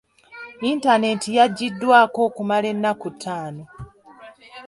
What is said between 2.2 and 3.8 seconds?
okumala ennaku ttaano.